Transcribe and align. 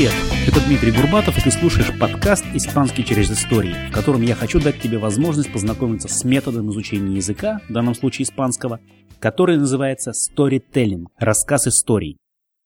Привет! 0.00 0.14
Это 0.48 0.66
Дмитрий 0.66 0.92
Гурбатов, 0.92 1.36
и 1.36 1.42
ты 1.42 1.50
слушаешь 1.50 1.92
подкаст 1.98 2.42
«Испанский 2.54 3.04
через 3.04 3.30
истории», 3.30 3.74
в 3.90 3.92
котором 3.92 4.22
я 4.22 4.34
хочу 4.34 4.58
дать 4.58 4.80
тебе 4.80 4.96
возможность 4.96 5.52
познакомиться 5.52 6.08
с 6.08 6.24
методом 6.24 6.70
изучения 6.70 7.16
языка, 7.16 7.60
в 7.68 7.72
данном 7.74 7.94
случае 7.94 8.22
испанского, 8.22 8.80
который 9.18 9.58
называется 9.58 10.12
storytelling– 10.12 11.08
рассказ 11.18 11.66
историй. 11.66 12.16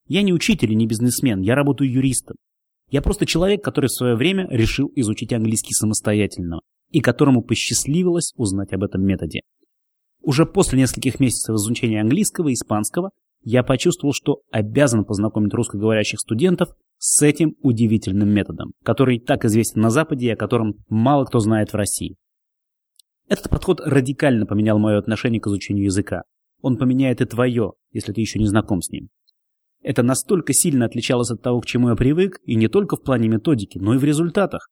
Я 0.07 0.23
не 0.23 0.33
учитель 0.33 0.71
и 0.71 0.77
не 0.77 0.87
бизнесмен, 0.87 1.41
я 1.41 1.57
работаю 1.57 1.91
юристом. 1.91 2.37
Я 2.93 3.03
просто 3.03 3.27
человек, 3.27 3.65
который 3.65 3.87
в 3.87 3.95
свое 3.95 4.15
время 4.15 4.47
решил 4.49 4.93
изучить 4.95 5.33
английский 5.33 5.75
самостоятельно 5.75 6.61
и 6.93 7.01
которому 7.01 7.43
посчастливилось 7.43 8.33
узнать 8.37 8.73
об 8.73 8.85
этом 8.85 9.05
методе. 9.05 9.41
Уже 10.23 10.47
после 10.47 10.79
нескольких 10.79 11.19
месяцев 11.19 11.57
изучения 11.57 12.01
английского 12.01 12.51
и 12.51 12.53
испанского 12.53 13.11
я 13.45 13.63
почувствовал, 13.63 14.15
что 14.15 14.41
обязан 14.51 15.05
познакомить 15.05 15.53
русскоговорящих 15.53 16.19
студентов 16.19 16.71
с 16.99 17.23
этим 17.23 17.55
удивительным 17.63 18.31
методом, 18.31 18.73
который 18.83 19.21
так 19.21 19.45
известен 19.45 19.83
на 19.83 19.91
Западе 19.91 20.27
и 20.27 20.31
о 20.31 20.37
котором 20.37 20.77
мало 20.89 21.27
кто 21.27 21.39
знает 21.41 21.73
в 21.73 21.77
России. 21.77 22.17
Этот 23.29 23.51
подход 23.51 23.81
радикально 23.85 24.47
поменял 24.47 24.79
мое 24.79 24.99
отношение 24.99 25.41
к 25.41 25.47
изучению 25.47 25.85
языка. 25.85 26.23
Он 26.63 26.79
поменяет 26.79 27.21
и 27.21 27.27
твое, 27.27 27.73
если 27.93 28.13
ты 28.13 28.21
еще 28.21 28.39
не 28.39 28.47
знаком 28.47 28.81
с 28.81 28.91
ним. 28.91 29.09
Это 29.83 30.03
настолько 30.03 30.55
сильно 30.55 30.87
отличалось 30.87 31.31
от 31.31 31.43
того, 31.43 31.61
к 31.61 31.67
чему 31.67 31.91
я 31.91 31.97
привык, 31.97 32.41
и 32.45 32.55
не 32.55 32.69
только 32.69 32.97
в 32.97 33.03
плане 33.03 33.29
методики, 33.29 33.79
но 33.79 33.95
и 33.95 33.99
в 33.99 34.05
результатах. 34.05 34.71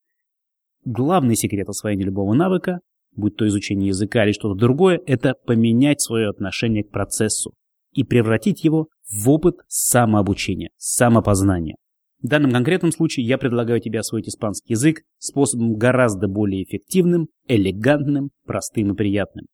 Главный 0.86 1.36
секрет 1.36 1.68
освоения 1.68 2.04
любого 2.04 2.32
навыка, 2.32 2.80
будь 3.14 3.36
то 3.36 3.46
изучение 3.46 3.88
языка 3.88 4.24
или 4.24 4.32
что-то 4.32 4.58
другое, 4.58 5.00
это 5.06 5.34
поменять 5.46 6.00
свое 6.00 6.30
отношение 6.30 6.82
к 6.82 6.90
процессу 6.90 7.52
и 7.92 8.04
превратить 8.04 8.64
его 8.64 8.88
в 9.08 9.30
опыт 9.30 9.56
самообучения, 9.68 10.70
самопознания. 10.76 11.76
В 12.22 12.28
данном 12.28 12.52
конкретном 12.52 12.92
случае 12.92 13.26
я 13.26 13.36
предлагаю 13.36 13.80
тебе 13.80 13.98
освоить 13.98 14.28
испанский 14.28 14.74
язык 14.74 15.02
способом 15.18 15.74
гораздо 15.74 16.28
более 16.28 16.62
эффективным, 16.62 17.26
элегантным, 17.48 18.30
простым 18.46 18.92
и 18.92 18.96
приятным. 18.96 19.46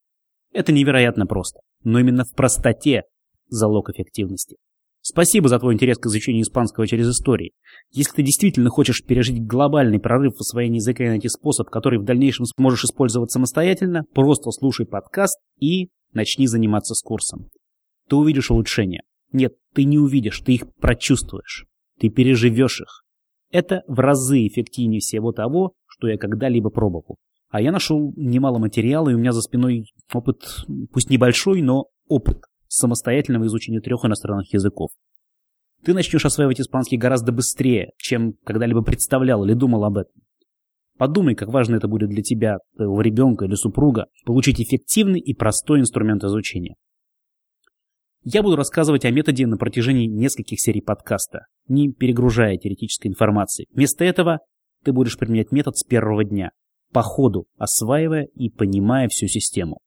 Это 0.53 0.72
невероятно 0.72 1.27
просто, 1.27 1.61
но 1.83 1.98
именно 1.98 2.25
в 2.25 2.34
простоте 2.34 3.03
залог 3.48 3.89
эффективности. 3.91 4.56
Спасибо 5.00 5.48
за 5.48 5.59
твой 5.59 5.72
интерес 5.72 5.97
к 5.97 6.06
изучению 6.06 6.42
испанского 6.42 6.86
через 6.86 7.09
истории. 7.09 7.53
Если 7.91 8.16
ты 8.16 8.22
действительно 8.22 8.69
хочешь 8.69 9.03
пережить 9.03 9.42
глобальный 9.42 9.98
прорыв 9.98 10.34
в 10.36 10.41
освоении 10.41 10.77
языка 10.77 11.05
и 11.05 11.09
найти 11.09 11.28
способ, 11.28 11.69
который 11.70 11.98
в 11.98 12.05
дальнейшем 12.05 12.44
сможешь 12.44 12.84
использовать 12.84 13.31
самостоятельно, 13.31 14.05
просто 14.12 14.50
слушай 14.50 14.84
подкаст 14.84 15.39
и 15.59 15.89
начни 16.12 16.47
заниматься 16.47 16.94
с 16.94 17.00
курсом. 17.00 17.48
Ты 18.08 18.16
увидишь 18.16 18.50
улучшения. 18.50 19.02
Нет, 19.32 19.54
ты 19.74 19.84
не 19.84 19.98
увидишь, 19.98 20.40
ты 20.40 20.54
их 20.54 20.74
прочувствуешь. 20.76 21.66
Ты 22.00 22.08
переживешь 22.08 22.80
их. 22.80 23.04
Это 23.50 23.82
в 23.86 23.98
разы 24.00 24.46
эффективнее 24.46 25.00
всего 25.00 25.32
того, 25.32 25.72
что 25.86 26.08
я 26.08 26.16
когда-либо 26.16 26.70
пробовал. 26.70 27.16
А 27.50 27.60
я 27.60 27.72
нашел 27.72 28.12
немало 28.16 28.58
материала, 28.58 29.08
и 29.08 29.14
у 29.14 29.18
меня 29.18 29.32
за 29.32 29.40
спиной 29.40 29.84
опыт, 30.12 30.66
пусть 30.92 31.10
небольшой, 31.10 31.62
но 31.62 31.86
опыт 32.06 32.42
самостоятельного 32.68 33.46
изучения 33.46 33.80
трех 33.80 34.04
иностранных 34.04 34.52
языков. 34.52 34.90
Ты 35.84 35.94
начнешь 35.94 36.24
осваивать 36.24 36.60
испанский 36.60 36.98
гораздо 36.98 37.32
быстрее, 37.32 37.92
чем 37.96 38.34
когда-либо 38.44 38.82
представлял 38.82 39.44
или 39.44 39.54
думал 39.54 39.84
об 39.84 39.98
этом. 39.98 40.12
Подумай, 40.98 41.34
как 41.34 41.48
важно 41.48 41.76
это 41.76 41.88
будет 41.88 42.10
для 42.10 42.22
тебя, 42.22 42.58
твоего 42.76 43.00
ребенка 43.00 43.44
или 43.44 43.54
супруга, 43.54 44.06
получить 44.26 44.60
эффективный 44.60 45.20
и 45.20 45.32
простой 45.32 45.80
инструмент 45.80 46.24
изучения. 46.24 46.74
Я 48.24 48.42
буду 48.42 48.56
рассказывать 48.56 49.04
о 49.04 49.10
методе 49.10 49.46
на 49.46 49.56
протяжении 49.56 50.06
нескольких 50.06 50.60
серий 50.60 50.80
подкаста, 50.80 51.46
не 51.68 51.92
перегружая 51.92 52.56
теоретической 52.56 53.10
информации. 53.10 53.66
Вместо 53.72 54.04
этого 54.04 54.40
ты 54.84 54.92
будешь 54.92 55.16
применять 55.16 55.52
метод 55.52 55.76
с 55.76 55.84
первого 55.84 56.24
дня, 56.24 56.50
по 56.92 57.02
ходу 57.02 57.46
осваивая 57.56 58.24
и 58.34 58.50
понимая 58.50 59.08
всю 59.08 59.28
систему. 59.28 59.78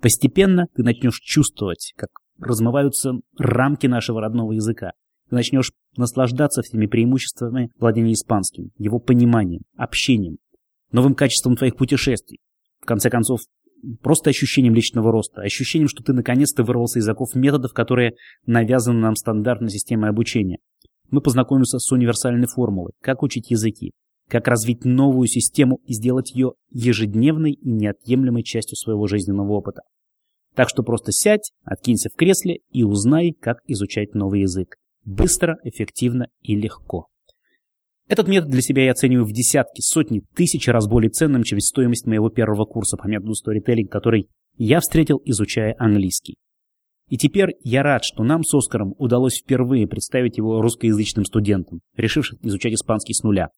Постепенно 0.00 0.66
ты 0.74 0.82
начнешь 0.82 1.20
чувствовать, 1.20 1.92
как 1.96 2.10
размываются 2.38 3.14
рамки 3.36 3.86
нашего 3.86 4.20
родного 4.20 4.52
языка. 4.52 4.92
Ты 5.28 5.34
начнешь 5.34 5.72
наслаждаться 5.96 6.62
всеми 6.62 6.86
преимуществами 6.86 7.70
владения 7.78 8.12
испанским, 8.12 8.70
его 8.78 8.98
пониманием, 8.98 9.62
общением, 9.76 10.38
новым 10.92 11.14
качеством 11.14 11.56
твоих 11.56 11.76
путешествий. 11.76 12.38
В 12.80 12.86
конце 12.86 13.10
концов, 13.10 13.40
просто 14.02 14.30
ощущением 14.30 14.74
личного 14.74 15.12
роста, 15.12 15.42
ощущением, 15.42 15.88
что 15.88 16.02
ты 16.02 16.12
наконец-то 16.12 16.62
вырвался 16.62 16.98
из 16.98 17.08
оков 17.08 17.34
методов, 17.34 17.72
которые 17.72 18.14
навязаны 18.46 19.00
нам 19.00 19.16
стандартной 19.16 19.70
системой 19.70 20.10
обучения. 20.10 20.58
Мы 21.10 21.20
познакомимся 21.20 21.78
с 21.78 21.90
универсальной 21.90 22.46
формулой, 22.46 22.92
как 23.00 23.22
учить 23.22 23.50
языки, 23.50 23.92
как 24.28 24.46
развить 24.46 24.84
новую 24.84 25.26
систему 25.26 25.80
и 25.84 25.94
сделать 25.94 26.32
ее 26.32 26.52
ежедневной 26.70 27.52
и 27.52 27.70
неотъемлемой 27.70 28.42
частью 28.42 28.76
своего 28.76 29.06
жизненного 29.06 29.52
опыта. 29.52 29.82
Так 30.54 30.68
что 30.68 30.82
просто 30.82 31.12
сядь, 31.12 31.52
откинься 31.64 32.10
в 32.10 32.16
кресле 32.16 32.58
и 32.70 32.82
узнай, 32.82 33.32
как 33.32 33.58
изучать 33.66 34.14
новый 34.14 34.40
язык. 34.42 34.76
Быстро, 35.04 35.58
эффективно 35.62 36.28
и 36.42 36.56
легко. 36.56 37.06
Этот 38.08 38.26
метод 38.26 38.48
для 38.50 38.62
себя 38.62 38.84
я 38.84 38.92
оцениваю 38.92 39.26
в 39.26 39.32
десятки, 39.32 39.82
сотни, 39.82 40.22
тысячи 40.34 40.70
раз 40.70 40.88
более 40.88 41.10
ценным, 41.10 41.42
чем 41.42 41.60
стоимость 41.60 42.06
моего 42.06 42.30
первого 42.30 42.64
курса 42.64 42.96
по 42.96 43.06
методу 43.06 43.32
Storytelling, 43.32 43.88
который 43.88 44.28
я 44.56 44.80
встретил, 44.80 45.20
изучая 45.26 45.74
английский. 45.78 46.36
И 47.10 47.18
теперь 47.18 47.54
я 47.62 47.82
рад, 47.82 48.04
что 48.04 48.22
нам 48.22 48.44
с 48.44 48.54
Оскаром 48.54 48.94
удалось 48.98 49.38
впервые 49.38 49.86
представить 49.86 50.38
его 50.38 50.62
русскоязычным 50.62 51.26
студентам, 51.26 51.80
решившим 51.96 52.38
изучать 52.42 52.74
испанский 52.74 53.12
с 53.12 53.22
нуля. 53.22 53.48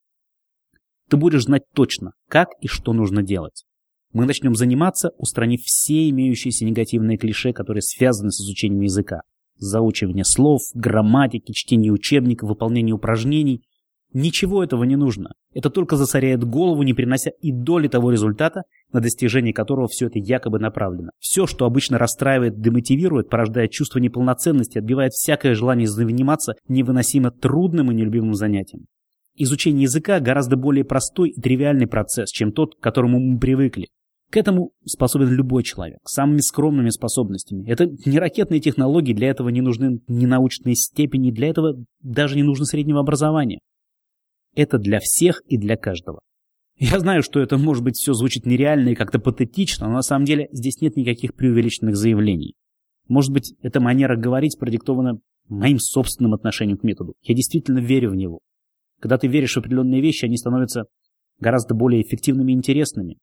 Ты 1.09 1.17
будешь 1.17 1.45
знать 1.45 1.63
точно, 1.75 2.13
как 2.29 2.49
и 2.61 2.67
что 2.67 2.93
нужно 2.93 3.23
делать. 3.23 3.65
Мы 4.13 4.27
начнем 4.27 4.57
заниматься, 4.57 5.11
устранив 5.19 5.61
все 5.63 6.09
имеющиеся 6.11 6.65
негативные 6.65 7.19
клише, 7.19 7.53
которые 7.53 7.83
связаны 7.83 8.33
с 8.33 8.41
изучением 8.41 8.83
языка. 8.83 9.23
Заучивание 9.57 10.25
слов, 10.25 10.63
грамматики, 10.75 11.53
чтение 11.53 11.93
учебников, 11.93 12.49
выполнение 12.49 12.95
упражнений 12.95 13.63
Ничего 14.13 14.65
этого 14.65 14.85
не 14.85 14.97
нужно. 14.97 15.33
Это 15.55 15.71
только 15.71 15.97
засоряет 15.97 16.43
голову, 16.43 16.83
не 16.83 16.95
принося 16.95 17.31
и 17.41 17.53
доли 17.53 17.87
того 17.87 18.11
результата, 18.11 18.63
на 18.93 19.01
достижение 19.01 19.53
которого 19.53 19.87
все 19.89 20.07
это 20.07 20.19
якобы 20.19 20.59
направлено. 20.59 21.11
Все, 21.19 21.47
что 21.47 21.65
обычно 21.65 21.99
расстраивает, 21.99 22.61
демотивирует, 22.61 23.29
порождает 23.29 23.71
чувство 23.71 23.99
неполноценности, 23.99 24.79
отбивает 24.79 25.13
всякое 25.13 25.55
желание 25.55 25.87
заниматься 25.87 26.55
невыносимо 26.69 27.31
трудным 27.31 27.91
и 27.91 27.95
нелюбимым 27.95 28.35
занятием. 28.35 28.87
Изучение 29.37 29.85
языка 29.85 30.19
гораздо 30.21 30.57
более 30.57 30.85
простой 30.85 31.31
и 31.31 31.41
тривиальный 31.41 31.87
процесс, 31.87 32.31
чем 32.31 32.53
тот, 32.53 32.75
к 32.75 32.81
которому 32.81 33.21
мы 33.21 33.39
привыкли. 33.39 33.89
К 34.31 34.37
этому 34.37 34.73
способен 34.85 35.29
любой 35.29 35.63
человек, 35.65 35.99
самыми 36.05 36.39
скромными 36.39 36.91
способностями. 36.91 37.69
Это 37.69 37.87
не 38.07 38.19
ракетные 38.19 38.61
технологии, 38.61 39.13
для 39.13 39.29
этого 39.29 39.49
не 39.49 39.61
нужны 39.61 40.01
ни 40.07 40.27
научные 40.27 40.77
степени, 40.77 41.33
для 41.33 41.49
этого 41.49 41.75
даже 42.03 42.37
не 42.37 42.45
нужно 42.45 42.65
среднего 42.65 43.01
образования. 43.01 43.61
Это 44.61 44.77
для 44.77 45.01
всех 45.01 45.41
и 45.47 45.57
для 45.57 45.79
каждого. 45.79 46.21
Я 46.77 47.01
знаю, 47.01 47.23
что 47.23 47.41
это 47.41 47.57
может 47.57 47.83
быть 47.83 47.97
все 47.97 48.13
звучит 48.13 48.45
нереально 48.45 48.91
и 48.91 48.95
как-то 48.95 49.19
патетично, 49.19 49.89
но 49.89 49.95
на 49.95 50.03
самом 50.03 50.27
деле 50.27 50.49
здесь 50.53 50.83
нет 50.83 50.97
никаких 50.97 51.35
преувеличенных 51.35 51.97
заявлений. 51.97 52.57
Может 53.09 53.33
быть, 53.33 53.55
эта 53.63 53.81
манера 53.81 54.19
говорить 54.19 54.59
продиктована 54.59 55.19
моим 55.49 55.79
собственным 55.79 56.35
отношением 56.35 56.77
к 56.77 56.83
методу. 56.83 57.15
Я 57.23 57.35
действительно 57.35 57.79
верю 57.79 58.11
в 58.11 58.17
него. 58.17 58.41
Когда 59.01 59.17
ты 59.17 59.29
веришь 59.29 59.55
в 59.55 59.61
определенные 59.61 60.03
вещи, 60.03 60.27
они 60.27 60.37
становятся 60.37 60.85
гораздо 61.39 61.75
более 61.75 62.03
эффективными 62.03 62.53
и 62.53 62.55
интересными. 62.55 63.17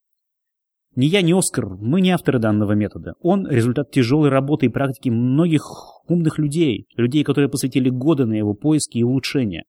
Ни 0.95 1.05
я, 1.05 1.21
ни 1.21 1.37
Оскар, 1.37 1.67
мы 1.67 2.01
не 2.01 2.09
авторы 2.09 2.39
данного 2.39 2.71
метода. 2.71 3.13
Он– 3.21 3.47
результат 3.49 3.91
тяжелой 3.91 4.29
работы 4.29 4.65
и 4.65 4.69
практики 4.69 5.09
многих 5.09 5.61
умных 6.07 6.39
людей, 6.39 6.87
людей, 6.95 7.23
которые 7.23 7.47
посвятили 7.47 7.91
годы 7.91 8.25
на 8.25 8.33
его 8.33 8.55
поиски 8.55 8.97
и 8.97 9.03
улучшения. 9.03 9.65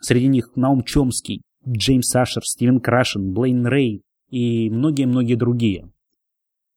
Среди 0.00 0.26
них 0.26 0.50
Наум 0.56 0.82
Чомский, 0.82 1.42
Джеймс 1.66 2.14
Ашер, 2.14 2.44
Стивен 2.44 2.80
Крашен, 2.80 3.32
Блейн 3.32 3.66
Рей 3.66 4.02
и 4.30 4.70
многие-многие 4.70 5.34
другие. 5.34 5.90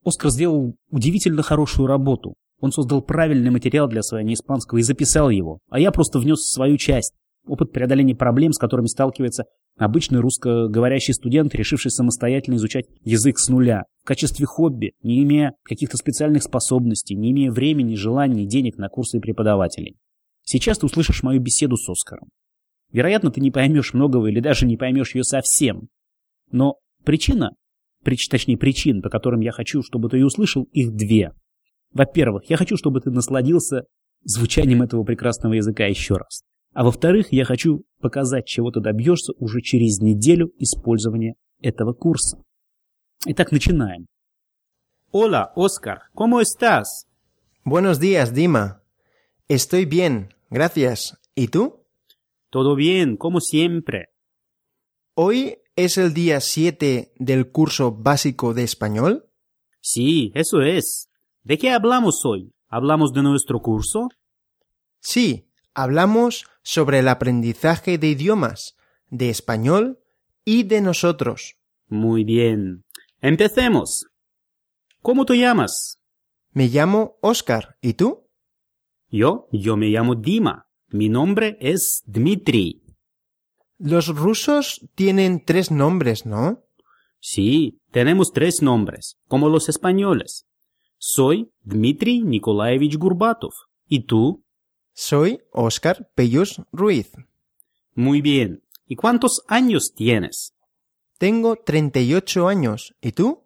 Оскар 0.04 0.32
сделал 0.32 0.76
удивительно 0.90 1.44
хорошую 1.44 1.88
работу. 1.88 2.36
Он 2.62 2.72
создал 2.72 3.02
правильный 3.02 3.52
материал 3.52 3.88
для 3.88 4.00
освоения 4.00 4.34
испанского 4.34 4.80
и 4.80 4.84
записал 4.84 5.30
его, 5.30 5.60
а 5.70 5.80
я 5.80 5.92
просто 5.92 6.20
внес 6.20 6.42
свою 6.52 6.78
часть. 6.78 7.14
Опыт 7.48 7.72
преодоления 7.72 8.16
проблем, 8.16 8.52
с 8.52 8.58
которыми 8.58 8.88
сталкивается 8.88 9.46
обычный 9.78 10.20
русскоговорящий 10.20 11.14
студент, 11.14 11.56
решивший 11.56 11.92
самостоятельно 11.92 12.56
изучать 12.56 12.86
язык 13.04 13.40
с 13.40 13.48
нуля, 13.48 13.84
в 14.04 14.08
качестве 14.08 14.46
хобби, 14.46 14.92
не 15.04 15.24
имея 15.24 15.54
каких-то 15.64 15.98
специальных 15.98 16.44
способностей, 16.44 17.16
не 17.16 17.32
имея 17.32 17.52
времени, 17.52 17.96
желаний, 17.96 18.46
денег 18.46 18.78
на 18.78 18.90
курсы 18.90 19.20
преподавателей. 19.20 19.96
Сейчас 20.44 20.80
ты 20.80 20.86
услышишь 20.86 21.24
мою 21.24 21.40
беседу 21.40 21.78
с 21.78 21.88
Оскаром. 21.88 22.30
Вероятно, 22.92 23.32
ты 23.32 23.42
не 23.42 23.52
поймешь 23.52 23.94
многого 23.94 24.28
или 24.28 24.40
даже 24.40 24.66
не 24.66 24.78
поймешь 24.78 25.16
ее 25.16 25.24
совсем. 25.24 25.90
Но 26.52 26.76
причина, 27.04 27.52
прич, 28.04 28.28
точнее 28.28 28.58
причин, 28.58 29.02
по 29.02 29.10
которым 29.10 29.42
я 29.42 29.52
хочу, 29.52 29.84
чтобы 29.84 30.10
ты 30.10 30.18
ее 30.18 30.26
услышал, 30.26 30.64
их 30.72 30.94
две. 30.94 31.34
Во-первых, 31.92 32.50
я 32.50 32.58
хочу, 32.58 32.78
чтобы 32.78 33.02
ты 33.02 33.12
насладился 33.12 33.84
звучанием 34.24 34.82
этого 34.82 35.04
прекрасного 35.04 35.54
языка 35.54 35.86
еще 35.86 36.16
раз. 36.16 36.44
А 36.74 36.84
во-вторых, 36.84 37.32
я 37.32 37.46
хочу 37.46 37.84
показать, 38.00 38.46
чего 38.46 38.72
ты 38.72 38.80
добьешься 38.80 39.34
уже 39.38 39.62
через 39.62 40.00
неделю 40.00 40.52
использования 40.60 41.36
этого 41.62 41.94
курса. 41.94 42.42
Итак, 43.26 43.52
начинаем. 43.52 44.06
Hola, 45.12 45.52
Oscar, 45.56 46.02
¿cómo 46.14 46.40
estás? 46.40 47.08
Buenos 47.66 48.00
días, 48.00 48.34
Dima. 48.34 48.84
Estoy 49.48 49.86
bien, 49.86 50.30
gracias. 50.52 51.18
¿Y 51.36 51.48
tú? 51.48 51.79
Todo 52.50 52.76
bien, 52.76 53.16
como 53.16 53.42
siempre. 53.42 54.10
¿Hoy 55.14 55.60
es 55.76 55.98
el 55.98 56.14
día 56.14 56.40
7 56.40 57.14
del 57.18 57.52
curso 57.52 57.92
básico 57.92 58.54
de 58.54 58.64
español? 58.64 59.30
Sí, 59.82 60.32
eso 60.34 60.62
es. 60.62 61.10
¿De 61.44 61.58
qué 61.58 61.72
hablamos 61.72 62.26
hoy? 62.26 62.54
¿Hablamos 62.68 63.14
de 63.14 63.22
nuestro 63.22 63.60
curso? 63.60 64.10
Sí, 65.00 65.50
hablamos 65.74 66.46
sobre 66.64 67.00
el 67.00 67.08
aprendizaje 67.08 67.98
de 67.98 68.08
idiomas, 68.10 68.76
de 69.10 69.30
español 69.30 70.00
y 70.44 70.64
de 70.64 70.82
nosotros. 70.82 71.56
Muy 71.88 72.24
bien. 72.24 72.86
Empecemos. 73.22 74.06
¿Cómo 75.02 75.26
te 75.26 75.38
llamas? 75.38 76.02
Me 76.52 76.68
llamo 76.68 77.18
Oscar. 77.22 77.78
¿Y 77.82 77.94
tú? 77.94 78.28
Yo, 79.10 79.48
yo 79.52 79.78
me 79.78 79.88
llamo 79.88 80.16
Dima. 80.16 80.69
Mi 80.92 81.10
nombre 81.10 81.58
es 81.60 82.02
Dmitri. 82.06 82.82
Los 83.78 84.08
rusos 84.16 84.82
tienen 84.96 85.44
tres 85.46 85.72
nombres, 85.72 86.26
¿no? 86.26 86.64
Sí, 87.20 87.80
tenemos 87.92 88.32
tres 88.34 88.62
nombres, 88.62 89.18
como 89.28 89.50
los 89.50 89.70
españoles. 89.70 90.46
Soy 90.98 91.52
Dmitri 91.64 92.22
Nikolaevich 92.22 92.98
Gurbatov. 92.98 93.52
¿Y 93.88 94.02
tú? 94.06 94.44
Soy 94.94 95.40
Oscar 95.52 96.10
Pellus 96.16 96.62
Ruiz. 96.72 97.12
Muy 97.96 98.22
bien. 98.22 98.64
¿Y 98.88 98.96
cuántos 98.96 99.44
años 99.48 99.94
tienes? 99.96 100.54
Tengo 101.18 101.56
38 101.58 102.48
años. 102.48 102.96
¿Y 103.02 103.12
tú? 103.12 103.44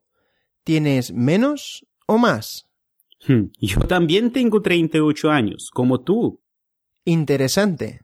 ¿Tienes 0.63 1.12
menos 1.12 1.86
o 2.07 2.18
más? 2.18 2.68
Hmm, 3.28 3.48
Yo 3.60 3.81
también 3.81 4.31
tengo 4.31 4.62
38 4.62 5.30
años, 5.30 5.69
como 5.74 6.01
tú. 6.01 6.42
Interesante. 7.06 8.02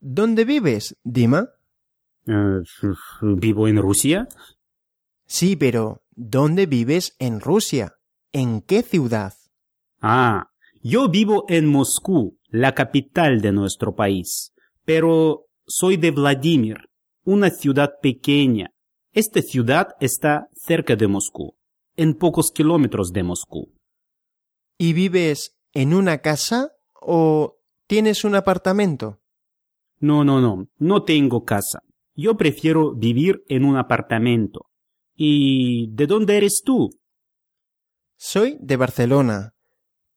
¿Dónde 0.00 0.44
vives, 0.44 0.96
Dima? 1.02 1.48
Eh, 2.26 2.60
¿Vivo 3.22 3.68
en 3.68 3.78
Rusia? 3.78 4.28
Sí, 5.26 5.56
pero 5.56 6.02
¿dónde 6.10 6.66
vives 6.66 7.14
en 7.18 7.40
Rusia? 7.40 7.94
¿En 8.32 8.60
qué 8.60 8.82
ciudad? 8.82 9.34
Ah, 10.00 10.50
yo 10.82 11.08
vivo 11.08 11.44
en 11.48 11.66
Moscú, 11.66 12.38
la 12.48 12.74
capital 12.74 13.40
de 13.40 13.52
nuestro 13.52 13.94
país. 13.94 14.52
Pero 14.84 15.46
soy 15.66 15.96
de 15.96 16.10
Vladimir, 16.10 16.88
una 17.24 17.50
ciudad 17.50 17.92
pequeña. 18.00 18.70
Esta 19.12 19.42
ciudad 19.42 19.88
está 20.00 20.48
cerca 20.54 20.96
de 20.96 21.08
Moscú, 21.08 21.56
en 21.96 22.14
pocos 22.14 22.52
kilómetros 22.52 23.12
de 23.12 23.22
Moscú. 23.22 23.72
¿Y 24.78 24.92
vives 24.92 25.56
en 25.72 25.94
una 25.94 26.18
casa 26.18 26.72
o 26.94 27.57
tienes 27.88 28.22
un 28.22 28.36
apartamento? 28.36 29.18
No, 29.98 30.22
no, 30.22 30.40
no, 30.40 30.68
no 30.78 31.02
tengo 31.02 31.44
casa. 31.44 31.82
Yo 32.14 32.36
prefiero 32.36 32.94
vivir 32.94 33.42
en 33.48 33.64
un 33.64 33.76
apartamento. 33.76 34.66
¿Y 35.16 35.88
de 35.92 36.06
dónde 36.06 36.36
eres 36.36 36.62
tú? 36.64 36.90
Soy 38.16 38.56
de 38.60 38.76
Barcelona. 38.76 39.54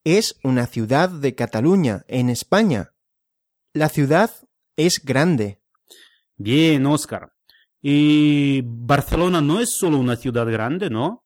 Es 0.03 0.35
una 0.44 0.68
ciudad 0.68 1.09
de 1.09 1.33
Cataluña, 1.33 2.03
en 2.07 2.29
España. 2.29 2.94
La 3.73 3.89
ciudad 3.89 4.31
es 4.75 5.03
grande. 5.03 5.62
Bien, 6.35 6.85
Oscar. 6.85 7.33
Y 7.81 8.62
Barcelona 8.63 9.41
no 9.41 9.59
es 9.59 9.75
solo 9.75 9.97
una 9.97 10.15
ciudad 10.15 10.45
grande, 10.45 10.89
¿no? 10.89 11.23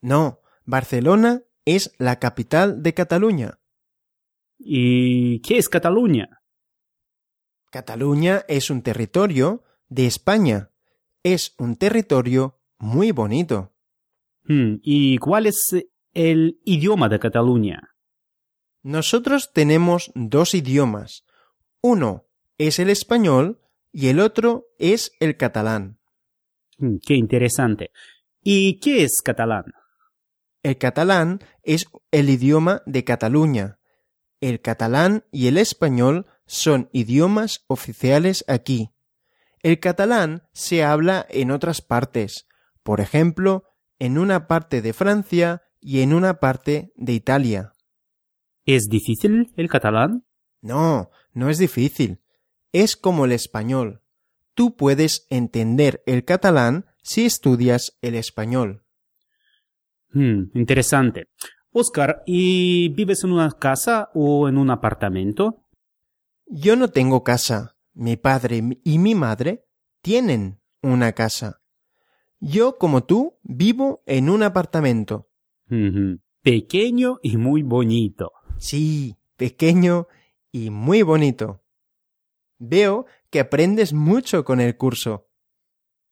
No, 0.00 0.40
Barcelona 0.64 1.42
es 1.64 1.92
la 1.98 2.18
capital 2.18 2.82
de 2.82 2.94
Cataluña. 2.94 3.58
¿Y 4.64 5.40
qué 5.40 5.58
es 5.58 5.68
Cataluña? 5.68 6.42
Cataluña 7.70 8.44
es 8.48 8.70
un 8.70 8.82
territorio 8.82 9.64
de 9.88 10.06
España. 10.06 10.70
Es 11.24 11.54
un 11.58 11.76
territorio 11.76 12.60
muy 12.78 13.10
bonito. 13.10 13.72
Hmm, 14.44 14.76
¿Y 14.82 15.18
cuál 15.18 15.46
es 15.46 15.74
el 16.14 16.60
idioma 16.64 17.08
de 17.08 17.18
Cataluña? 17.18 17.96
Nosotros 18.82 19.52
tenemos 19.52 20.12
dos 20.14 20.54
idiomas. 20.54 21.24
Uno 21.80 22.26
es 22.58 22.78
el 22.78 22.90
español 22.90 23.60
y 23.92 24.08
el 24.08 24.20
otro 24.20 24.66
es 24.78 25.12
el 25.18 25.36
catalán. 25.36 25.98
Hmm, 26.78 26.96
Qué 27.04 27.14
interesante. 27.14 27.90
¿Y 28.42 28.80
qué 28.80 29.04
es 29.04 29.22
catalán? 29.24 29.64
El 30.62 30.78
catalán 30.78 31.40
es 31.64 31.86
el 32.12 32.30
idioma 32.30 32.82
de 32.86 33.02
Cataluña. 33.04 33.78
El 34.42 34.60
catalán 34.60 35.24
y 35.30 35.46
el 35.46 35.56
español 35.56 36.26
son 36.46 36.90
idiomas 36.92 37.64
oficiales 37.68 38.44
aquí. 38.48 38.90
El 39.62 39.78
catalán 39.78 40.42
se 40.52 40.82
habla 40.82 41.24
en 41.30 41.52
otras 41.52 41.80
partes, 41.80 42.48
por 42.82 43.00
ejemplo, 43.00 43.62
en 44.00 44.18
una 44.18 44.48
parte 44.48 44.82
de 44.82 44.92
Francia 44.92 45.62
y 45.80 46.00
en 46.00 46.12
una 46.12 46.40
parte 46.40 46.92
de 46.96 47.12
Italia. 47.12 47.72
¿Es 48.66 48.88
difícil 48.88 49.52
el 49.56 49.68
catalán? 49.68 50.24
No, 50.60 51.12
no 51.32 51.48
es 51.48 51.58
difícil. 51.58 52.18
Es 52.72 52.96
como 52.96 53.26
el 53.26 53.32
español. 53.32 54.02
Tú 54.54 54.76
puedes 54.76 55.24
entender 55.30 56.02
el 56.04 56.24
catalán 56.24 56.86
si 57.00 57.26
estudias 57.26 57.96
el 58.02 58.16
español. 58.16 58.82
Hmm, 60.10 60.50
interesante. 60.54 61.28
Oscar, 61.74 62.22
¿y 62.26 62.90
vives 62.90 63.24
en 63.24 63.32
una 63.32 63.50
casa 63.50 64.10
o 64.12 64.46
en 64.46 64.58
un 64.58 64.70
apartamento? 64.70 65.64
Yo 66.46 66.76
no 66.76 66.88
tengo 66.88 67.24
casa. 67.24 67.76
Mi 67.94 68.16
padre 68.16 68.62
y 68.84 68.98
mi 68.98 69.14
madre 69.14 69.64
tienen 70.02 70.60
una 70.82 71.12
casa. 71.12 71.62
Yo, 72.40 72.76
como 72.76 73.04
tú, 73.04 73.38
vivo 73.42 74.02
en 74.06 74.28
un 74.28 74.42
apartamento. 74.42 75.30
Pequeño 76.42 77.18
y 77.22 77.36
muy 77.38 77.62
bonito. 77.62 78.32
Sí, 78.58 79.16
pequeño 79.36 80.08
y 80.50 80.70
muy 80.70 81.02
bonito. 81.02 81.62
Veo 82.58 83.06
que 83.30 83.40
aprendes 83.40 83.94
mucho 83.94 84.44
con 84.44 84.60
el 84.60 84.76
curso. 84.76 85.28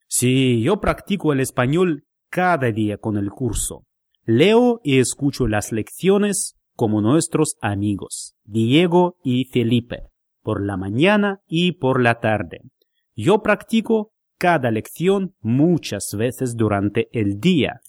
Sí, 0.06 0.62
yo 0.62 0.80
practico 0.80 1.32
el 1.32 1.40
español 1.40 2.06
cada 2.30 2.72
día 2.72 2.96
con 2.96 3.18
el 3.18 3.30
curso. 3.30 3.86
Leo 4.30 4.80
y 4.84 5.00
escucho 5.00 5.48
las 5.48 5.72
lecciones 5.72 6.56
como 6.76 7.00
nuestros 7.00 7.56
amigos, 7.60 8.36
Diego 8.44 9.16
y 9.24 9.46
Felipe, 9.46 10.04
por 10.40 10.64
la 10.64 10.76
mañana 10.76 11.40
y 11.48 11.72
por 11.72 12.00
la 12.00 12.20
tarde. 12.20 12.60
Yo 13.16 13.42
practico 13.42 14.12
cada 14.38 14.70
lección 14.70 15.34
muchas 15.40 16.14
veces 16.16 16.56
durante 16.56 17.08
el 17.12 17.40
día. 17.40 17.80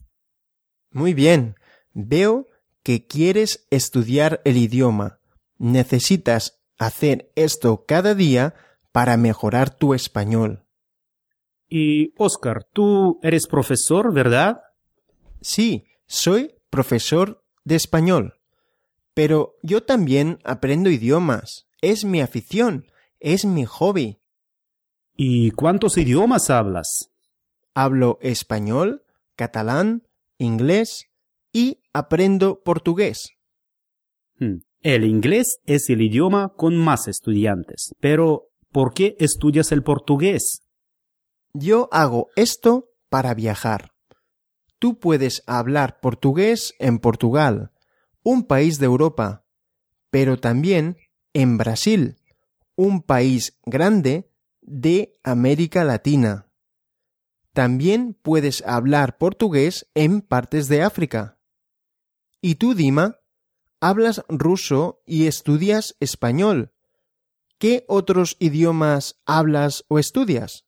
Muy 0.90 1.14
bien. 1.14 1.56
Veo 1.94 2.48
que 2.82 3.06
quieres 3.06 3.68
estudiar 3.70 4.42
el 4.44 4.58
idioma. 4.58 5.20
Necesitas 5.60 6.60
hacer 6.80 7.32
esto 7.36 7.86
cada 7.88 8.16
día 8.16 8.56
para 8.92 9.16
mejorar 9.16 9.70
tu 9.70 9.94
español. 9.94 10.66
Y 11.70 12.14
Oscar, 12.18 12.66
tú 12.74 13.20
eres 13.22 13.46
profesor, 13.48 14.12
¿verdad? 14.12 14.62
Sí, 15.40 15.86
soy 16.12 16.56
profesor 16.70 17.42
de 17.64 17.76
español. 17.76 18.34
Pero 19.14 19.56
yo 19.64 19.82
también 19.84 20.40
aprendo 20.44 20.90
idiomas. 20.90 21.68
Es 21.82 22.04
mi 22.04 22.20
afición, 22.22 22.86
es 23.20 23.46
mi 23.46 23.66
hobby. 23.66 24.20
¿Y 25.16 25.52
cuántos 25.52 25.98
idiomas 25.98 26.50
hablas? 26.50 27.10
Hablo 27.74 28.20
español, 28.22 29.04
catalán, 29.36 30.04
inglés 30.38 31.06
y 31.54 31.80
aprendo 31.94 32.62
portugués. 32.62 33.30
Hmm. 34.38 34.58
El 34.82 35.06
inglés 35.06 35.60
es 35.66 35.90
el 35.90 36.02
idioma 36.02 36.54
con 36.58 36.76
más 36.76 37.08
estudiantes, 37.08 37.94
pero 38.02 38.50
¿por 38.72 38.94
qué 38.94 39.16
estudias 39.20 39.72
el 39.72 39.84
portugués? 39.84 40.64
Yo 41.54 41.88
hago 41.92 42.28
esto 42.36 42.90
para 43.10 43.34
viajar. 43.34 43.92
Tú 44.82 44.98
puedes 44.98 45.44
hablar 45.46 46.00
portugués 46.00 46.74
en 46.80 46.98
Portugal, 46.98 47.72
un 48.24 48.48
país 48.48 48.80
de 48.80 48.88
Europa, 48.88 49.46
pero 50.10 50.40
también 50.40 50.98
en 51.34 51.60
Brasil, 51.60 52.16
un 52.76 53.04
país 53.04 53.60
grande 53.64 54.32
de 54.62 55.20
América 55.22 55.84
Latina. 55.84 56.48
También 57.54 58.18
puedes 58.20 58.64
hablar 58.66 59.20
portugués 59.20 59.86
en 59.94 60.22
partes 60.22 60.68
de 60.68 60.82
África. 60.82 61.38
¿Y 62.42 62.56
tú, 62.56 62.74
Dima? 62.74 63.20
Hablas 63.82 64.24
ruso 64.30 65.04
y 65.06 65.28
estudias 65.28 65.96
español. 66.00 66.74
¿qué 67.60 67.86
otros 67.88 68.38
idiomas 68.40 69.22
hablas 69.28 69.86
o 69.88 70.00
estudias? 70.00 70.66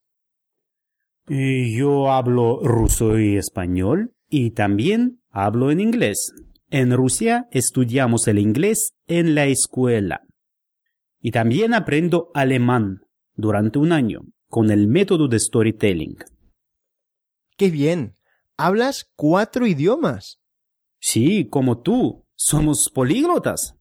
Yo 1.27 2.11
hablo 2.11 2.59
ruso 2.61 3.17
y 3.17 3.37
español 3.37 4.13
y 4.29 4.51
también 4.51 5.21
hablo 5.29 5.71
en 5.71 5.79
inglés. 5.79 6.33
En 6.69 6.91
Rusia 6.91 7.47
estudiamos 7.51 8.27
el 8.27 8.39
inglés 8.39 8.93
en 9.07 9.35
la 9.35 9.45
escuela. 9.45 10.21
Y 11.21 11.31
también 11.31 11.73
aprendo 11.73 12.29
alemán 12.33 13.01
durante 13.35 13.79
un 13.79 13.93
año 13.93 14.21
con 14.47 14.69
el 14.69 14.87
método 14.87 15.27
de 15.27 15.39
storytelling. 15.39 16.17
¡Qué 17.57 17.69
bien! 17.69 18.17
Hablas 18.57 19.09
cuatro 19.15 19.65
idiomas. 19.65 20.39
Sí, 20.99 21.47
como 21.49 21.79
tú. 21.81 22.25
Somos 22.35 22.89
políglotas. 22.89 23.75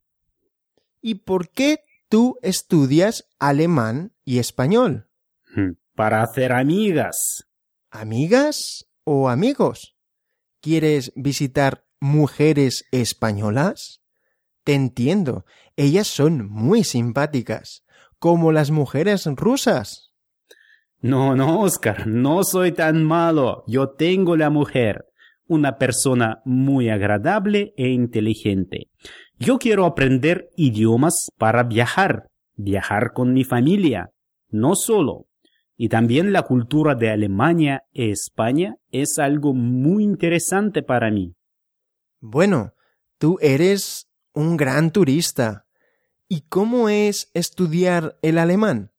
¿Y 1.01 1.15
por 1.15 1.49
qué 1.49 1.79
tú 2.07 2.37
estudias 2.41 3.27
alemán 3.39 4.13
y 4.23 4.37
español? 4.37 5.09
Hmm, 5.53 5.71
para 5.95 6.21
hacer 6.23 6.51
amigas. 6.51 7.45
¿Amigas 7.91 8.85
o 9.03 9.29
amigos? 9.29 9.95
¿Quieres 10.61 11.11
visitar 11.15 11.85
mujeres 11.99 12.85
españolas? 12.91 14.01
Te 14.63 14.73
entiendo, 14.73 15.45
ellas 15.75 16.07
son 16.07 16.47
muy 16.49 16.83
simpáticas, 16.83 17.83
como 18.17 18.51
las 18.51 18.71
mujeres 18.71 19.25
rusas. 19.25 20.13
No, 21.01 21.35
no, 21.35 21.59
Oscar, 21.59 22.07
no 22.07 22.43
soy 22.45 22.71
tan 22.71 23.03
malo. 23.03 23.65
Yo 23.67 23.89
tengo 23.89 24.37
la 24.37 24.49
mujer, 24.49 25.05
una 25.47 25.77
persona 25.77 26.41
muy 26.45 26.89
agradable 26.89 27.73
e 27.75 27.89
inteligente. 27.89 28.87
Yo 29.37 29.59
quiero 29.59 29.85
aprender 29.85 30.49
idiomas 30.55 31.27
para 31.37 31.63
viajar, 31.63 32.27
viajar 32.55 33.11
con 33.13 33.33
mi 33.33 33.43
familia, 33.43 34.11
no 34.49 34.75
solo. 34.75 35.27
Y 35.75 35.89
también 35.89 36.31
la 36.33 36.43
cultura 36.43 36.95
de 36.95 37.09
Alemania 37.09 37.83
e 37.93 38.09
España 38.09 38.75
es 38.91 39.17
algo 39.17 39.53
muy 39.53 40.03
interesante 40.03 40.83
para 40.83 41.09
mí. 41.09 41.35
Bueno, 42.19 42.73
tú 43.17 43.37
eres 43.41 44.07
un 44.33 44.57
gran 44.57 44.91
turista. 44.91 45.65
¿Y 46.27 46.41
cómo 46.41 46.89
es 46.89 47.29
estudiar 47.33 48.17
el 48.21 48.37
alemán? 48.37 48.91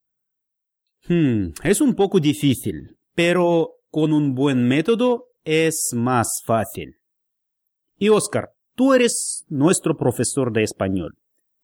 Hmm, 1.09 1.53
es 1.63 1.81
un 1.81 1.95
poco 1.95 2.21
difícil, 2.21 2.97
pero 3.15 3.77
con 3.91 4.13
un 4.13 4.35
buen 4.35 4.67
método 4.67 5.27
es 5.45 5.91
más 5.95 6.43
fácil. 6.45 6.97
Y 7.97 8.09
Oscar, 8.09 8.51
tú 8.75 8.95
eres 8.95 9.45
nuestro 9.49 9.97
profesor 9.97 10.53
de 10.53 10.63
español 10.63 11.15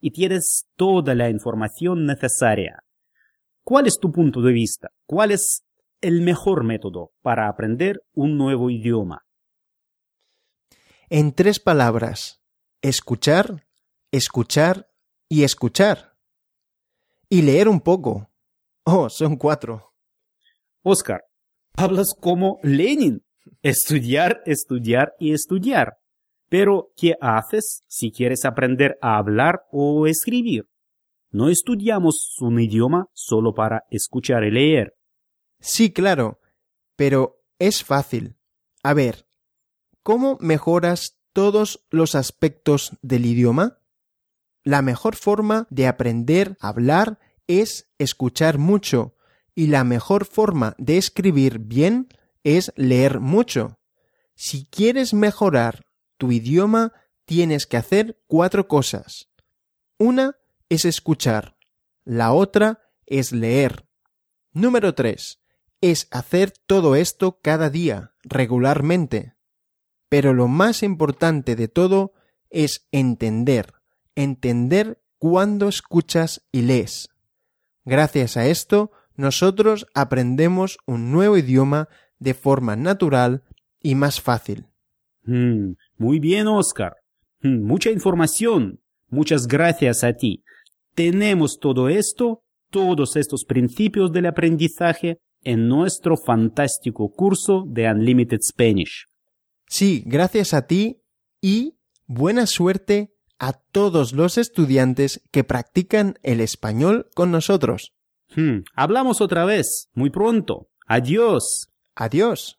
y 0.00 0.12
tienes 0.12 0.66
toda 0.76 1.14
la 1.14 1.28
información 1.28 2.06
necesaria. 2.06 2.84
¿Cuál 3.64 3.86
es 3.86 3.98
tu 4.00 4.10
punto 4.10 4.40
de 4.40 4.52
vista? 4.52 4.90
¿Cuál 5.06 5.32
es 5.32 5.64
el 6.00 6.22
mejor 6.22 6.64
método 6.64 7.12
para 7.22 7.48
aprender 7.48 8.02
un 8.14 8.36
nuevo 8.36 8.70
idioma? 8.70 9.24
En 11.08 11.32
tres 11.32 11.60
palabras, 11.60 12.40
escuchar, 12.82 13.66
escuchar 14.12 14.88
y 15.28 15.44
escuchar. 15.44 16.16
Y 17.28 17.42
leer 17.42 17.68
un 17.68 17.80
poco. 17.80 18.30
Oh, 18.84 19.08
son 19.08 19.36
cuatro. 19.36 19.92
Oscar, 20.82 21.24
hablas 21.76 22.14
como 22.18 22.58
Lenin. 22.62 23.24
Estudiar, 23.62 24.42
estudiar 24.46 25.14
y 25.18 25.32
estudiar. 25.32 25.98
Pero, 26.48 26.92
¿qué 26.96 27.14
haces 27.20 27.84
si 27.86 28.10
quieres 28.10 28.44
aprender 28.44 28.98
a 29.00 29.18
hablar 29.18 29.66
o 29.70 30.06
escribir? 30.06 30.69
No 31.30 31.48
estudiamos 31.48 32.36
un 32.40 32.58
idioma 32.60 33.08
solo 33.12 33.54
para 33.54 33.84
escuchar 33.90 34.42
y 34.44 34.50
leer. 34.50 34.96
Sí, 35.60 35.92
claro, 35.92 36.40
pero 36.96 37.44
es 37.58 37.84
fácil. 37.84 38.36
A 38.82 38.94
ver, 38.94 39.28
¿cómo 40.02 40.38
mejoras 40.40 41.20
todos 41.32 41.86
los 41.90 42.16
aspectos 42.16 42.96
del 43.02 43.26
idioma? 43.26 43.78
La 44.64 44.82
mejor 44.82 45.14
forma 45.14 45.68
de 45.70 45.86
aprender 45.86 46.56
a 46.60 46.68
hablar 46.68 47.20
es 47.46 47.92
escuchar 47.98 48.58
mucho 48.58 49.14
y 49.54 49.68
la 49.68 49.84
mejor 49.84 50.24
forma 50.24 50.74
de 50.78 50.98
escribir 50.98 51.60
bien 51.60 52.08
es 52.42 52.72
leer 52.76 53.20
mucho. 53.20 53.78
Si 54.34 54.66
quieres 54.66 55.14
mejorar 55.14 55.86
tu 56.16 56.32
idioma, 56.32 56.92
tienes 57.24 57.66
que 57.66 57.76
hacer 57.76 58.20
cuatro 58.26 58.66
cosas. 58.66 59.28
Una 59.98 60.39
es 60.70 60.86
escuchar, 60.86 61.56
la 62.04 62.32
otra 62.32 62.80
es 63.04 63.32
leer. 63.32 63.86
Número 64.52 64.94
tres 64.94 65.40
es 65.82 66.08
hacer 66.10 66.52
todo 66.66 66.94
esto 66.94 67.40
cada 67.42 67.70
día, 67.70 68.12
regularmente. 68.22 69.34
Pero 70.08 70.34
lo 70.34 70.48
más 70.48 70.82
importante 70.82 71.56
de 71.56 71.68
todo 71.68 72.12
es 72.50 72.88
entender, 72.92 73.74
entender 74.14 75.02
cuando 75.18 75.68
escuchas 75.68 76.46
y 76.52 76.62
lees. 76.62 77.08
Gracias 77.84 78.36
a 78.36 78.46
esto, 78.46 78.92
nosotros 79.16 79.86
aprendemos 79.94 80.78
un 80.86 81.12
nuevo 81.12 81.36
idioma 81.36 81.88
de 82.18 82.34
forma 82.34 82.76
natural 82.76 83.42
y 83.80 83.94
más 83.94 84.20
fácil. 84.20 84.66
Mm, 85.24 85.72
muy 85.96 86.18
bien, 86.18 86.46
Oscar. 86.46 86.96
Mm, 87.40 87.62
mucha 87.62 87.90
información. 87.90 88.80
Muchas 89.08 89.46
gracias 89.46 90.04
a 90.04 90.12
ti. 90.12 90.44
Tenemos 90.93 91.59
todo 91.59 91.89
esto, 91.89 92.41
todos 92.69 93.15
estos 93.15 93.45
principios 93.45 94.11
del 94.11 94.25
aprendizaje 94.25 95.17
en 95.43 95.67
nuestro 95.67 96.15
fantástico 96.17 97.11
curso 97.11 97.63
de 97.67 97.89
Unlimited 97.89 98.39
Spanish. 98.41 99.07
Sí, 99.67 100.03
gracias 100.05 100.53
a 100.53 100.67
ti 100.67 101.01
y 101.41 101.75
buena 102.07 102.47
suerte 102.47 103.11
a 103.39 103.53
todos 103.53 104.13
los 104.13 104.37
estudiantes 104.37 105.21
que 105.31 105.43
practican 105.43 106.15
el 106.23 106.41
español 106.41 107.07
con 107.13 107.31
nosotros. 107.31 107.91
Hmm, 108.35 108.63
hablamos 108.75 109.21
otra 109.21 109.45
vez, 109.45 109.89
muy 109.93 110.09
pronto. 110.09 110.67
Adiós. 110.87 111.67
Adiós. 111.95 112.57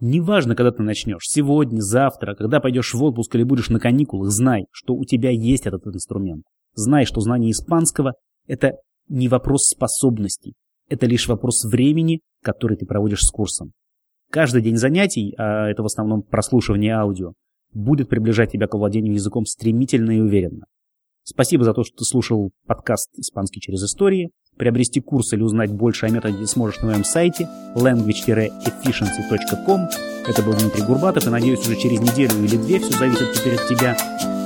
Неважно, 0.00 0.54
когда 0.54 0.72
ты 0.72 0.82
начнешь, 0.82 1.22
сегодня, 1.26 1.80
завтра, 1.80 2.34
когда 2.34 2.60
пойдешь 2.60 2.92
в 2.92 3.02
отпуск 3.02 3.34
или 3.34 3.44
будешь 3.44 3.70
на 3.70 3.78
каникулах, 3.78 4.30
знай, 4.30 4.66
что 4.72 4.94
у 4.94 5.04
тебя 5.04 5.30
есть 5.30 5.66
этот 5.66 5.86
инструмент. 5.86 6.44
Знай, 6.73 7.05
что 7.05 7.21
знание 7.21 7.51
испанского– 7.51 8.13
это 8.47 8.73
не 9.07 9.27
вопрос 9.27 9.67
способностей, 9.67 10.53
это 10.87 11.05
лишь 11.05 11.27
вопрос 11.27 11.65
времени, 11.65 12.21
который 12.43 12.77
ты 12.77 12.85
проводишь 12.85 13.21
с 13.21 13.31
курсом. 13.31 13.71
Каждый 14.31 14.61
день 14.61 14.77
занятий, 14.77 15.33
а 15.37 15.67
это 15.67 15.81
в 15.81 15.87
основном 15.87 16.21
прослушивание 16.21 16.93
аудио, 16.93 17.33
будет 17.73 18.09
приближать 18.09 18.51
тебя 18.51 18.67
к 18.67 18.75
владению 18.75 19.13
языком 19.13 19.45
стремительно 19.45 20.11
и 20.11 20.21
уверенно. 20.21 20.65
Спасибо 21.23 21.63
за 21.63 21.73
то, 21.73 21.83
что 21.83 21.97
ты 21.97 22.05
слушал 22.05 22.51
подкаст 22.65 23.09
«Испанский 23.17 23.59
через 23.59 23.83
истории». 23.83 24.31
Приобрести 24.59 24.99
курс 24.99 25.31
или 25.31 25.41
узнать 25.41 25.71
больше 25.71 26.05
о 26.05 26.09
методе 26.09 26.45
сможешь 26.45 26.81
на 26.81 26.89
моем 26.89 27.05
сайте 27.05 27.47
language-efficiency.com. 27.75 29.87
Это 30.27 30.43
был 30.43 30.53
Дмитрий 30.53 30.83
Гурбатов, 30.83 31.25
и 31.25 31.29
надеюсь, 31.29 31.61
уже 31.61 31.77
через 31.77 32.01
неделю 32.01 32.33
или 32.43 32.57
две, 32.57 32.79
все 32.79 32.91
зависит 32.91 33.31
теперь 33.31 33.55
от 33.55 33.65
тебя, 33.69 33.95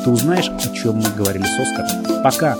ты 0.04 0.12
узнаешь, 0.12 0.50
о 0.50 0.76
чем 0.76 0.98
мы 0.98 1.10
говорили 1.18 1.46
с 1.46 1.60
Оскаром. 1.60 2.22
Пока! 2.22 2.56